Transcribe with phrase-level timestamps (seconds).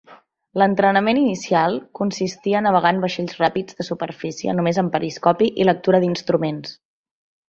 [0.59, 6.01] L'entrenament inicial consistia a navegar en vaixells ràpids de superfície només amb periscopi i lectura
[6.05, 6.73] d'instruments.